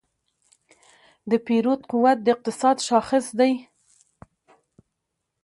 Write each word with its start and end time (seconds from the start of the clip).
د 1.29 1.31
پیرود 1.45 1.81
قوت 1.91 2.17
د 2.23 2.27
اقتصاد 2.35 2.77
شاخص 2.87 3.25
دی. 3.39 3.51